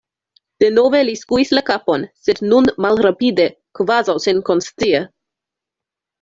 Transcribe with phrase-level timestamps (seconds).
[0.61, 3.47] Denove li skuis la kapon, sed nun malrapide,
[3.81, 5.05] kvazaŭ senkonscie.